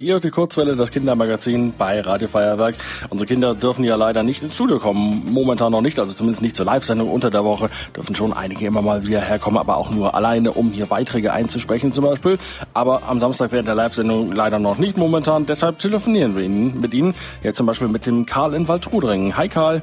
Hier 0.00 0.20
die 0.20 0.30
Kurzwelle, 0.30 0.76
das 0.76 0.92
Kindermagazin 0.92 1.74
bei 1.76 2.00
Radio 2.00 2.28
Feuerwerk. 2.28 2.76
Unsere 3.10 3.26
Kinder 3.26 3.56
dürfen 3.56 3.82
ja 3.82 3.96
leider 3.96 4.22
nicht 4.22 4.44
ins 4.44 4.54
Studio 4.54 4.78
kommen. 4.78 5.24
Momentan 5.32 5.72
noch 5.72 5.80
nicht, 5.80 5.98
also 5.98 6.14
zumindest 6.14 6.40
nicht 6.40 6.54
zur 6.54 6.66
Live-Sendung 6.66 7.10
unter 7.10 7.32
der 7.32 7.44
Woche. 7.44 7.68
Dürfen 7.96 8.14
schon 8.14 8.32
einige 8.32 8.64
immer 8.64 8.80
mal 8.80 9.04
wieder 9.04 9.20
herkommen, 9.20 9.58
aber 9.58 9.76
auch 9.76 9.90
nur 9.90 10.14
alleine, 10.14 10.52
um 10.52 10.70
hier 10.70 10.86
Beiträge 10.86 11.32
einzusprechen 11.32 11.92
zum 11.92 12.04
Beispiel. 12.04 12.38
Aber 12.74 13.02
am 13.08 13.18
Samstag 13.18 13.50
während 13.50 13.66
der 13.66 13.74
Live-Sendung 13.74 14.30
leider 14.30 14.60
noch 14.60 14.78
nicht 14.78 14.96
momentan. 14.96 15.46
Deshalb 15.46 15.80
telefonieren 15.80 16.36
wir 16.36 16.44
Ihnen, 16.44 16.80
mit 16.80 16.94
Ihnen. 16.94 17.12
Jetzt 17.42 17.56
zum 17.56 17.66
Beispiel 17.66 17.88
mit 17.88 18.06
dem 18.06 18.24
Karl 18.24 18.54
in 18.54 18.68
Waldrudringen. 18.68 19.36
Hi 19.36 19.48
Karl. 19.48 19.82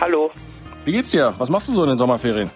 Hallo. 0.00 0.32
Wie 0.84 0.90
geht's 0.90 1.12
dir? 1.12 1.34
Was 1.38 1.50
machst 1.50 1.68
du 1.68 1.72
so 1.72 1.84
in 1.84 1.88
den 1.90 1.98
Sommerferien? 1.98 2.50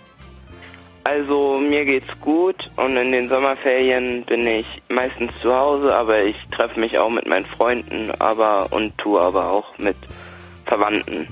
Also 1.06 1.58
mir 1.60 1.84
geht's 1.84 2.20
gut 2.20 2.68
und 2.74 2.96
in 2.96 3.12
den 3.12 3.28
Sommerferien 3.28 4.24
bin 4.24 4.44
ich 4.44 4.66
meistens 4.88 5.30
zu 5.40 5.54
Hause, 5.54 5.94
aber 5.94 6.24
ich 6.24 6.36
treffe 6.50 6.80
mich 6.80 6.98
auch 6.98 7.10
mit 7.10 7.28
meinen 7.28 7.46
Freunden, 7.46 8.10
aber 8.18 8.72
und 8.72 8.98
tue 8.98 9.20
aber 9.20 9.48
auch 9.52 9.78
mit 9.78 9.94
Verwandten 10.64 11.28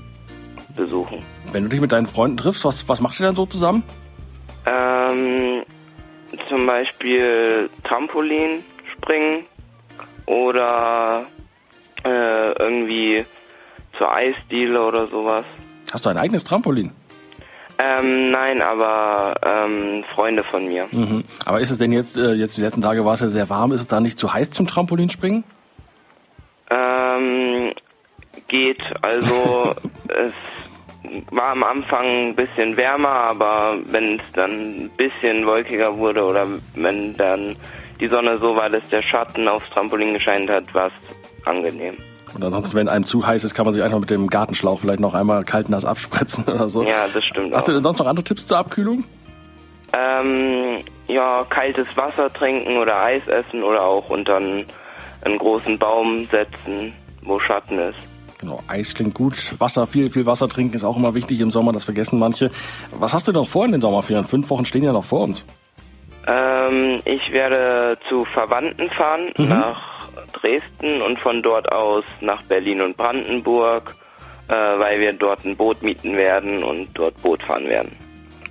besuchen. 0.77 1.19
Wenn 1.51 1.63
du 1.63 1.69
dich 1.69 1.81
mit 1.81 1.91
deinen 1.91 2.05
Freunden 2.05 2.37
triffst, 2.37 2.63
was, 2.63 2.87
was 2.87 3.01
macht 3.01 3.19
ihr 3.19 3.25
dann 3.25 3.35
so 3.35 3.45
zusammen? 3.45 3.83
Ähm, 4.65 5.63
zum 6.47 6.65
Beispiel 6.65 7.69
Trampolin 7.83 8.63
springen 8.93 9.43
oder 10.25 11.25
äh, 12.05 12.53
irgendwie 12.53 13.25
zur 13.97 14.09
Eisdiele 14.09 14.81
oder 14.81 15.07
sowas. 15.07 15.43
Hast 15.91 16.05
du 16.05 16.11
ein 16.11 16.17
eigenes 16.17 16.45
Trampolin? 16.45 16.91
Ähm, 17.77 18.31
nein, 18.31 18.61
aber 18.61 19.35
ähm, 19.43 20.03
Freunde 20.13 20.43
von 20.43 20.67
mir. 20.67 20.87
Mhm. 20.91 21.23
Aber 21.43 21.59
ist 21.59 21.71
es 21.71 21.77
denn 21.77 21.91
jetzt, 21.91 22.17
äh, 22.17 22.33
jetzt 22.33 22.57
die 22.57 22.61
letzten 22.61 22.81
Tage 22.81 23.03
war 23.03 23.13
es 23.13 23.19
ja 23.19 23.27
sehr 23.27 23.49
warm, 23.49 23.71
ist 23.71 23.81
es 23.81 23.87
da 23.87 23.99
nicht 23.99 24.17
zu 24.17 24.33
heiß 24.33 24.51
zum 24.51 24.65
Trampolinspringen? 24.65 25.43
Ähm, 26.69 27.73
geht. 28.47 28.81
Also 29.01 29.75
es 30.07 30.33
war 31.31 31.49
am 31.49 31.63
Anfang 31.63 32.29
ein 32.29 32.35
bisschen 32.35 32.77
wärmer, 32.77 33.09
aber 33.09 33.77
wenn 33.91 34.15
es 34.15 34.23
dann 34.33 34.51
ein 34.51 34.91
bisschen 34.97 35.45
wolkiger 35.45 35.97
wurde 35.97 36.23
oder 36.23 36.47
wenn 36.75 37.15
dann 37.17 37.55
die 37.99 38.07
Sonne 38.07 38.37
so 38.39 38.55
war, 38.55 38.69
dass 38.69 38.87
der 38.89 39.01
Schatten 39.01 39.47
aufs 39.47 39.69
Trampolin 39.69 40.13
gescheint 40.13 40.49
hat, 40.49 40.73
war 40.73 40.87
es 40.87 41.45
angenehm. 41.47 41.95
Und 42.33 42.43
ansonsten, 42.43 42.75
wenn 42.75 42.89
einem 42.89 43.05
zu 43.05 43.25
heiß 43.25 43.45
ist, 43.45 43.53
kann 43.53 43.65
man 43.65 43.73
sich 43.73 43.81
einfach 43.81 43.99
mit 43.99 44.09
dem 44.09 44.27
Gartenschlauch 44.27 44.81
vielleicht 44.81 44.99
noch 44.99 45.13
einmal 45.13 45.45
kalt 45.45 45.69
nass 45.69 45.85
abspritzen 45.85 46.43
oder 46.53 46.67
so. 46.67 46.83
Ja, 46.83 47.07
das 47.13 47.23
stimmt 47.23 47.53
Hast 47.53 47.63
auch. 47.63 47.67
du 47.67 47.73
denn 47.73 47.83
sonst 47.83 47.99
noch 47.99 48.07
andere 48.07 48.23
Tipps 48.25 48.45
zur 48.45 48.57
Abkühlung? 48.57 49.05
Ähm, 49.93 50.79
ja, 51.07 51.45
kaltes 51.49 51.87
Wasser 51.95 52.31
trinken 52.33 52.77
oder 52.77 53.01
Eis 53.01 53.27
essen 53.27 53.63
oder 53.63 53.83
auch 53.83 54.09
unter 54.09 54.35
einen, 54.35 54.65
einen 55.21 55.37
großen 55.37 55.79
Baum 55.79 56.27
setzen, 56.29 56.91
wo 57.21 57.39
Schatten 57.39 57.79
ist. 57.79 57.99
Genau, 58.39 58.59
Eis 58.67 58.93
klingt 58.93 59.13
gut. 59.13 59.53
Wasser, 59.59 59.87
viel, 59.87 60.09
viel 60.09 60.25
Wasser 60.25 60.49
trinken 60.49 60.75
ist 60.75 60.83
auch 60.83 60.97
immer 60.97 61.15
wichtig 61.15 61.39
im 61.39 61.51
Sommer, 61.51 61.71
das 61.71 61.85
vergessen 61.85 62.19
manche. 62.19 62.51
Was 62.99 63.13
hast 63.13 63.29
du 63.29 63.31
noch 63.31 63.47
vor 63.47 63.65
in 63.65 63.71
den 63.71 63.79
Sommerferien? 63.81 64.25
Fünf 64.25 64.49
Wochen 64.49 64.65
stehen 64.65 64.83
ja 64.83 64.91
noch 64.91 65.05
vor 65.05 65.21
uns. 65.21 65.45
Ähm, 66.27 67.01
ich 67.05 67.31
werde 67.31 67.97
zu 68.09 68.25
Verwandten 68.25 68.89
fahren 68.89 69.31
nach 69.37 70.09
Dresden 70.33 71.01
und 71.01 71.19
von 71.19 71.41
dort 71.43 71.71
aus 71.71 72.03
nach 72.21 72.41
Berlin 72.43 72.81
und 72.81 72.97
Brandenburg, 72.97 73.95
äh, 74.47 74.53
weil 74.53 74.99
wir 74.99 75.13
dort 75.13 75.45
ein 75.45 75.55
Boot 75.55 75.81
mieten 75.81 76.15
werden 76.15 76.63
und 76.63 76.89
dort 76.93 77.21
Boot 77.21 77.43
fahren 77.43 77.67
werden. 77.67 77.91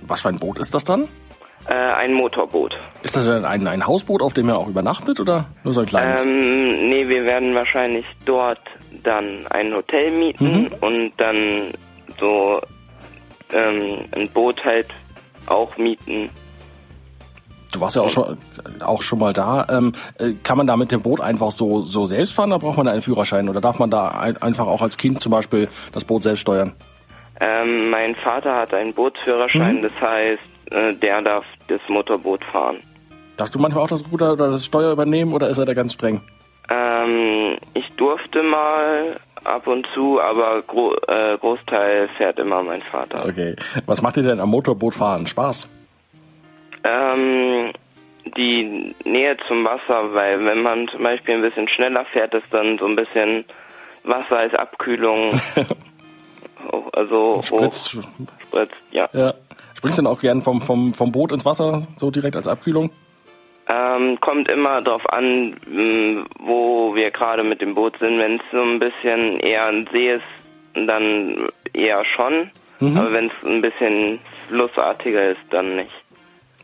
Was 0.07 0.21
für 0.21 0.29
ein 0.29 0.37
Boot 0.37 0.59
ist 0.59 0.73
das 0.73 0.83
dann? 0.83 1.07
Äh, 1.67 1.73
ein 1.73 2.13
Motorboot. 2.13 2.75
Ist 3.01 3.15
das 3.15 3.25
denn 3.25 3.43
ein, 3.43 3.67
ein 3.67 3.87
Hausboot, 3.87 4.21
auf 4.21 4.33
dem 4.33 4.49
ihr 4.49 4.57
auch 4.57 4.67
übernachtet 4.67 5.19
oder 5.19 5.47
nur 5.63 5.73
so 5.73 5.81
ein 5.81 5.87
kleines? 5.87 6.23
Ähm, 6.23 6.89
nee, 6.89 7.07
wir 7.07 7.25
werden 7.25 7.55
wahrscheinlich 7.55 8.05
dort 8.25 8.61
dann 9.03 9.47
ein 9.49 9.73
Hotel 9.73 10.11
mieten 10.11 10.67
und 10.81 11.13
dann 11.17 11.73
so 12.19 12.61
ähm, 13.51 14.05
ein 14.11 14.29
Boot 14.29 14.63
halt 14.63 14.87
auch 15.47 15.75
mieten. 15.77 16.29
Du 17.75 17.81
warst 17.81 17.97
ja 17.97 18.03
auch 18.03 18.09
schon, 18.09 18.37
auch 18.79 19.01
schon 19.01 19.19
mal 19.19 19.33
da. 19.33 19.67
Ähm, 19.69 19.91
äh, 20.17 20.31
kann 20.43 20.57
man 20.57 20.65
da 20.65 20.77
mit 20.77 20.93
dem 20.93 21.01
Boot 21.01 21.19
einfach 21.19 21.51
so, 21.51 21.81
so 21.81 22.05
selbst 22.05 22.33
fahren 22.33 22.53
oder 22.53 22.59
braucht 22.59 22.77
man 22.77 22.85
da 22.85 22.93
einen 22.93 23.01
Führerschein? 23.01 23.49
Oder 23.49 23.59
darf 23.59 23.79
man 23.79 23.91
da 23.91 24.07
ein, 24.07 24.37
einfach 24.37 24.65
auch 24.65 24.81
als 24.81 24.95
Kind 24.95 25.19
zum 25.19 25.33
Beispiel 25.33 25.67
das 25.91 26.05
Boot 26.05 26.23
selbst 26.23 26.39
steuern? 26.39 26.71
Ähm, 27.41 27.89
mein 27.89 28.15
Vater 28.15 28.55
hat 28.55 28.73
einen 28.73 28.93
Bootsführerschein, 28.93 29.81
das 29.81 29.91
heißt, 29.99 30.71
äh, 30.71 30.93
der 30.93 31.21
darf 31.21 31.43
das 31.67 31.81
Motorboot 31.89 32.45
fahren. 32.45 32.77
Darfst 33.35 33.53
du 33.53 33.59
manchmal 33.59 33.83
auch 33.83 33.89
das 33.89 34.09
Ruder 34.09 34.31
oder 34.31 34.49
das 34.51 34.63
Steuer 34.63 34.93
übernehmen 34.93 35.33
oder 35.33 35.49
ist 35.49 35.57
er 35.57 35.65
da 35.65 35.73
ganz 35.73 35.91
streng? 35.91 36.21
Ähm, 36.69 37.57
ich 37.73 37.89
durfte 37.97 38.41
mal 38.41 39.19
ab 39.43 39.67
und 39.67 39.85
zu, 39.93 40.21
aber 40.21 40.61
gro 40.61 40.93
äh, 41.09 41.37
Großteil 41.37 42.07
fährt 42.07 42.39
immer 42.39 42.63
mein 42.63 42.81
Vater. 42.81 43.25
Okay. 43.25 43.57
Was 43.85 44.01
macht 44.01 44.15
ihr 44.15 44.23
denn 44.23 44.39
am 44.39 44.49
Motorboot 44.49 44.95
fahren? 44.95 45.27
Spaß? 45.27 45.67
Ähm, 46.85 47.71
die 48.37 48.93
Nähe 49.03 49.37
zum 49.47 49.63
Wasser, 49.65 50.13
weil 50.13 50.43
wenn 50.45 50.61
man 50.61 50.87
zum 50.87 51.03
Beispiel 51.03 51.35
ein 51.35 51.41
bisschen 51.41 51.67
schneller 51.67 52.05
fährt, 52.05 52.33
ist 52.33 52.45
dann 52.51 52.77
so 52.77 52.85
ein 52.85 52.95
bisschen 52.95 53.43
Wasser 54.03 54.37
als 54.37 54.53
Abkühlung. 54.55 55.31
hoch- 56.71 56.89
also 56.93 57.41
Spritzt. 57.43 57.95
hoch 57.95 58.03
spritzt, 58.47 58.81
ja. 58.91 59.09
Ja. 59.13 59.33
Springst 59.75 59.97
du 59.99 60.03
denn 60.03 60.11
auch 60.11 60.19
gern 60.19 60.41
vom, 60.41 60.61
vom, 60.61 60.93
vom 60.93 61.11
Boot 61.11 61.31
ins 61.31 61.45
Wasser, 61.45 61.85
so 61.97 62.09
direkt 62.11 62.35
als 62.35 62.47
Abkühlung? 62.47 62.91
Ähm, 63.67 64.19
kommt 64.21 64.47
immer 64.47 64.81
darauf 64.81 65.07
an, 65.11 65.55
mh, 65.67 66.25
wo 66.39 66.93
wir 66.95 67.09
gerade 67.11 67.43
mit 67.43 67.61
dem 67.61 67.73
Boot 67.73 67.97
sind. 67.97 68.19
Wenn 68.19 68.35
es 68.35 68.41
so 68.51 68.61
ein 68.61 68.79
bisschen 68.79 69.39
eher 69.39 69.65
ein 69.65 69.87
See 69.91 70.11
ist, 70.13 70.23
dann 70.75 71.47
eher 71.73 72.03
schon. 72.05 72.51
Aber 72.81 73.11
wenn 73.13 73.27
es 73.27 73.33
ein 73.47 73.61
bisschen 73.61 74.19
flussartiger 74.49 75.31
ist, 75.31 75.39
dann 75.49 75.77
nicht. 75.77 75.91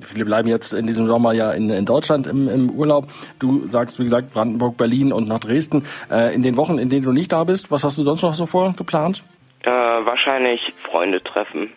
Viele 0.02 0.26
bleiben 0.26 0.48
jetzt 0.48 0.74
in 0.74 0.88
diesem 0.88 1.08
Sommer 1.08 1.34
ja 1.34 1.52
in, 1.52 1.70
in 1.70 1.86
Deutschland 1.86 2.28
im, 2.28 2.48
im 2.48 2.70
Urlaub. 2.70 3.08
Du 3.40 3.70
sagst, 3.70 4.00
wie 4.00 4.04
gesagt, 4.04 4.34
Brandenburg, 4.34 4.78
Berlin 4.78 5.12
und 5.12 5.28
nach 5.28 5.40
Dresden. 5.40 5.86
Äh, 6.10 6.34
in 6.34 6.44
den 6.44 6.58
Wochen, 6.58 6.78
in 6.78 6.90
denen 6.90 7.04
du 7.04 7.12
nicht 7.12 7.32
da 7.32 7.44
bist, 7.44 7.72
was 7.72 7.84
hast 7.84 7.98
du 7.98 8.04
sonst 8.04 8.22
noch 8.22 8.34
so 8.34 8.46
vor 8.46 8.74
geplant? 8.76 9.24
Äh, 9.64 9.70
wahrscheinlich 9.70 10.74
Freunde 10.90 11.22
treffen. 11.24 11.70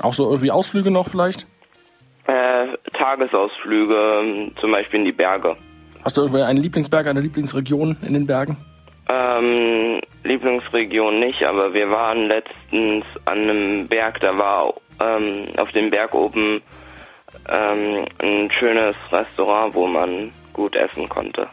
Auch 0.00 0.12
so 0.12 0.28
irgendwie 0.28 0.50
Ausflüge 0.50 0.90
noch 0.90 1.08
vielleicht? 1.08 1.46
Äh, 2.26 2.66
Tagesausflüge, 2.92 4.52
zum 4.60 4.70
Beispiel 4.70 5.00
in 5.00 5.06
die 5.06 5.12
Berge. 5.12 5.56
Hast 6.04 6.16
du 6.16 6.22
irgendwie 6.22 6.42
einen 6.42 6.58
Lieblingsberg, 6.58 7.06
eine 7.06 7.20
Lieblingsregion 7.20 7.96
in 8.02 8.14
den 8.14 8.26
Bergen? 8.26 8.56
Ähm, 9.08 10.00
Lieblingsregion 10.24 11.18
nicht, 11.18 11.42
aber 11.44 11.74
wir 11.74 11.90
waren 11.90 12.28
letztens 12.28 13.04
an 13.24 13.38
einem 13.38 13.86
Berg, 13.88 14.20
da 14.20 14.36
war 14.38 14.72
ähm, 15.00 15.44
auf 15.58 15.72
dem 15.72 15.90
Berg 15.90 16.14
oben 16.14 16.62
ähm, 17.48 18.04
ein 18.18 18.50
schönes 18.50 18.96
Restaurant, 19.10 19.74
wo 19.74 19.86
man 19.86 20.30
gut 20.52 20.76
essen 20.76 21.08
konnte. 21.08 21.48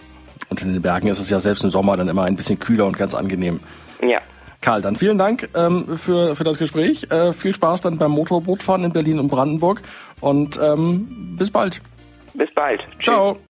Und 0.50 0.62
in 0.62 0.74
den 0.74 0.82
Bergen 0.82 1.08
ist 1.08 1.20
es 1.20 1.30
ja 1.30 1.40
selbst 1.40 1.64
im 1.64 1.70
Sommer 1.70 1.98
dann 1.98 2.08
immer 2.08 2.24
ein 2.24 2.36
bisschen 2.36 2.60
kühler 2.60 2.86
und 2.86 2.98
ganz 2.98 3.14
angenehm. 3.14 3.60
Ja, 4.02 4.20
Karl, 4.62 4.82
dann 4.82 4.96
vielen 4.96 5.18
Dank 5.18 5.50
ähm, 5.56 5.98
für, 5.98 6.36
für 6.36 6.44
das 6.44 6.58
Gespräch. 6.58 7.10
Äh, 7.12 7.34
viel 7.34 7.54
Spaß 7.54 7.82
dann 7.82 7.98
beim 7.98 8.12
Motorbootfahren 8.12 8.84
in 8.84 8.92
Berlin 8.92 9.20
und 9.20 9.30
Brandenburg 9.30 9.82
und 10.20 10.60
ähm, 10.62 11.36
bis 11.38 11.50
bald. 11.50 11.82
bis 12.34 12.54
bald. 12.54 12.82
Tschüss. 13.00 13.06
Ciao. 13.06 13.38